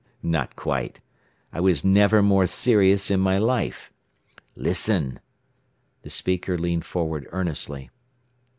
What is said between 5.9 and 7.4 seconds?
The speaker leaned forward